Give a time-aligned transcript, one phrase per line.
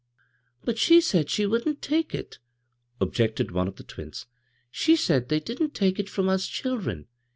[0.65, 2.39] "But she said she wouldn't take it,"
[2.99, 4.25] ob jected one of the twins.
[4.71, 7.05] "She said they didn't take it irom us children.